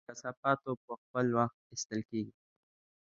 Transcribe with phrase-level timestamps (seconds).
[0.05, 2.33] د کثافاتو په خپل وخت ایستل کیږي؟